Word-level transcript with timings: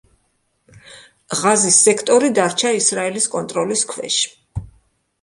ღაზის 1.41 1.77
სექტორი 1.89 2.33
დარჩა 2.41 2.75
ისრაელის 2.81 3.31
კონტროლის 3.37 3.89
ქვეშ. 3.95 4.21